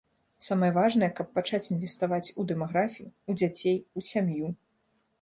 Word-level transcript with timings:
Самае 0.45 0.69
важнае, 0.77 1.09
каб 1.19 1.27
пачаць 1.35 1.69
інвеставаць 1.77 2.33
у 2.39 2.49
дэмаграфію, 2.55 3.07
у 3.33 3.39
дзяцей, 3.39 3.81
у 3.97 4.09
сям'ю. 4.13 4.47